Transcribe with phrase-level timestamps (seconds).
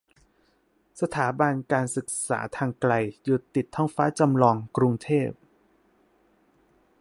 [1.01, 5.29] สถาบันการศึกษาทางไกล อยู่ติดท้องฟ้าจำลอง กรุงเทพ